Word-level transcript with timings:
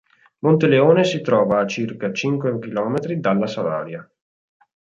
Monteleone 0.39 1.03
si 1.03 1.21
trova 1.21 1.59
a 1.59 1.67
circa 1.67 2.11
cinque 2.11 2.57
chilometri 2.57 3.19
dalla 3.19 3.45
Salaria. 3.45 4.09